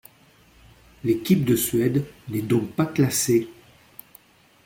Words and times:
L'équipe 1.03 1.45
de 1.45 1.55
Suède 1.55 2.03
n'est 2.29 2.41
donc 2.41 2.71
pas 2.71 2.87
classée. 2.87 3.47